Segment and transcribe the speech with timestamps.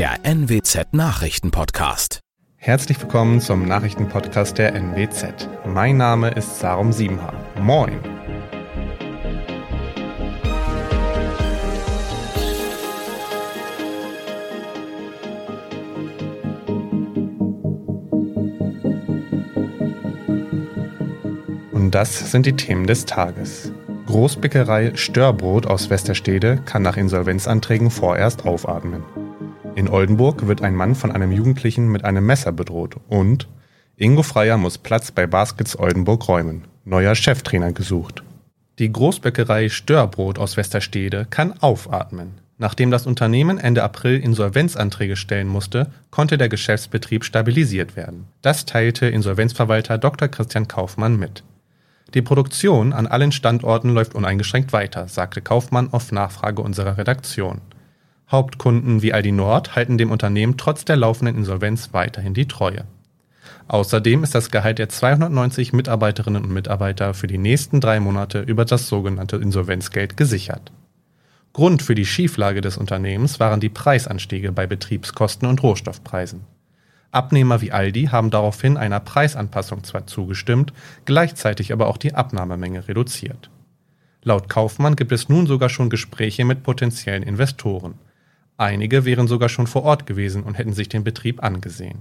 [0.00, 2.20] der NWZ Nachrichtenpodcast.
[2.56, 5.46] Herzlich willkommen zum Nachrichtenpodcast der NWZ.
[5.66, 7.34] Mein Name ist Sarum Siebenhaar.
[7.60, 8.00] Moin.
[21.72, 23.70] Und das sind die Themen des Tages.
[24.06, 29.04] Großbäckerei Störbrot aus Westerstede kann nach Insolvenzanträgen vorerst aufatmen.
[29.80, 33.48] In Oldenburg wird ein Mann von einem Jugendlichen mit einem Messer bedroht und
[33.96, 36.64] Ingo Freier muss Platz bei Baskets Oldenburg räumen.
[36.84, 38.22] Neuer Cheftrainer gesucht.
[38.78, 42.32] Die Großbäckerei Störbrot aus Westerstede kann aufatmen.
[42.58, 48.26] Nachdem das Unternehmen Ende April Insolvenzanträge stellen musste, konnte der Geschäftsbetrieb stabilisiert werden.
[48.42, 50.28] Das teilte Insolvenzverwalter Dr.
[50.28, 51.42] Christian Kaufmann mit.
[52.12, 57.62] Die Produktion an allen Standorten läuft uneingeschränkt weiter, sagte Kaufmann auf Nachfrage unserer Redaktion.
[58.30, 62.84] Hauptkunden wie Aldi Nord halten dem Unternehmen trotz der laufenden Insolvenz weiterhin die Treue.
[63.66, 68.64] Außerdem ist das Gehalt der 290 Mitarbeiterinnen und Mitarbeiter für die nächsten drei Monate über
[68.64, 70.72] das sogenannte Insolvenzgeld gesichert.
[71.52, 76.42] Grund für die Schieflage des Unternehmens waren die Preisanstiege bei Betriebskosten und Rohstoffpreisen.
[77.10, 80.72] Abnehmer wie Aldi haben daraufhin einer Preisanpassung zwar zugestimmt,
[81.04, 83.50] gleichzeitig aber auch die Abnahmemenge reduziert.
[84.22, 87.94] Laut Kaufmann gibt es nun sogar schon Gespräche mit potenziellen Investoren.
[88.60, 92.00] Einige wären sogar schon vor Ort gewesen und hätten sich den Betrieb angesehen.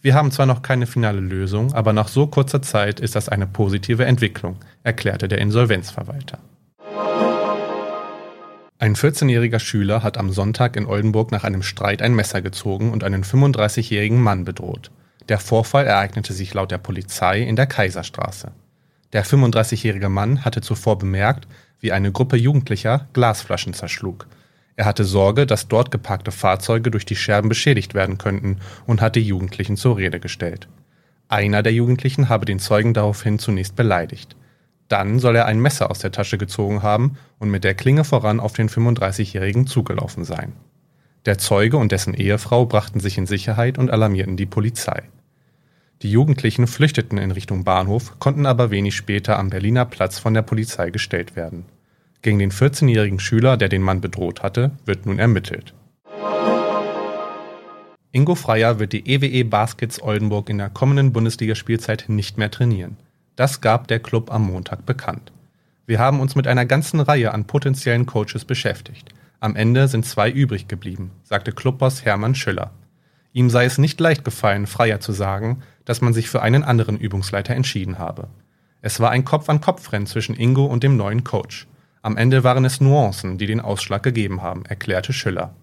[0.00, 3.48] Wir haben zwar noch keine finale Lösung, aber nach so kurzer Zeit ist das eine
[3.48, 6.38] positive Entwicklung, erklärte der Insolvenzverwalter.
[8.78, 13.02] Ein 14-jähriger Schüler hat am Sonntag in Oldenburg nach einem Streit ein Messer gezogen und
[13.02, 14.92] einen 35-jährigen Mann bedroht.
[15.28, 18.52] Der Vorfall ereignete sich laut der Polizei in der Kaiserstraße.
[19.12, 21.48] Der 35-jährige Mann hatte zuvor bemerkt,
[21.80, 24.28] wie eine Gruppe Jugendlicher Glasflaschen zerschlug.
[24.80, 29.14] Er hatte Sorge, dass dort geparkte Fahrzeuge durch die Scherben beschädigt werden könnten und hat
[29.14, 30.68] die Jugendlichen zur Rede gestellt.
[31.28, 34.36] Einer der Jugendlichen habe den Zeugen daraufhin zunächst beleidigt.
[34.88, 38.40] Dann soll er ein Messer aus der Tasche gezogen haben und mit der Klinge voran
[38.40, 40.54] auf den 35-Jährigen zugelaufen sein.
[41.26, 45.02] Der Zeuge und dessen Ehefrau brachten sich in Sicherheit und alarmierten die Polizei.
[46.00, 50.40] Die Jugendlichen flüchteten in Richtung Bahnhof, konnten aber wenig später am Berliner Platz von der
[50.40, 51.66] Polizei gestellt werden.
[52.22, 55.74] Gegen den 14-jährigen Schüler, der den Mann bedroht hatte, wird nun ermittelt.
[58.12, 62.96] Ingo Freier wird die EWE e Baskets Oldenburg in der kommenden Bundesligaspielzeit nicht mehr trainieren.
[63.36, 65.32] Das gab der Club am Montag bekannt.
[65.86, 69.14] Wir haben uns mit einer ganzen Reihe an potenziellen Coaches beschäftigt.
[69.38, 72.72] Am Ende sind zwei übrig geblieben, sagte Clubboss Hermann Schüller.
[73.32, 76.98] Ihm sei es nicht leicht gefallen, Freier zu sagen, dass man sich für einen anderen
[76.98, 78.28] Übungsleiter entschieden habe.
[78.82, 81.66] Es war ein Kopf-an-Kopf-Rennen zwischen Ingo und dem neuen Coach.
[82.02, 85.54] Am Ende waren es Nuancen, die den Ausschlag gegeben haben, erklärte Schüller.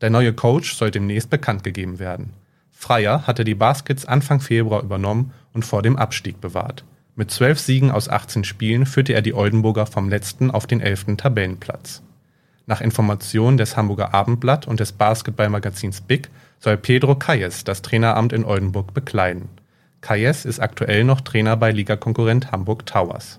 [0.00, 2.32] Der neue Coach soll demnächst bekannt gegeben werden.
[2.72, 6.84] Freier hatte die Baskets Anfang Februar übernommen und vor dem Abstieg bewahrt.
[7.14, 11.18] Mit zwölf Siegen aus 18 Spielen führte er die Oldenburger vom letzten auf den elften
[11.18, 12.02] Tabellenplatz.
[12.66, 18.44] Nach Informationen des Hamburger Abendblatt und des Basketballmagazins Big soll Pedro Calles das Traineramt in
[18.44, 19.48] Oldenburg bekleiden.
[20.00, 23.38] Calles ist aktuell noch Trainer bei Ligakonkurrent Hamburg Towers.